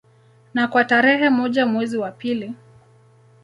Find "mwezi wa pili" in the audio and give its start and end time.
1.65-2.53